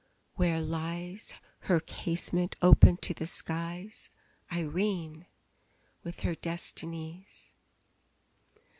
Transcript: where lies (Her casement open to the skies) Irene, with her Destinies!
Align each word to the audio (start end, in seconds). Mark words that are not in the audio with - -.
where 0.33 0.59
lies 0.61 1.35
(Her 1.59 1.79
casement 1.79 2.55
open 2.59 2.97
to 3.05 3.13
the 3.13 3.27
skies) 3.27 4.09
Irene, 4.51 5.27
with 6.03 6.21
her 6.21 6.33
Destinies! 6.33 7.53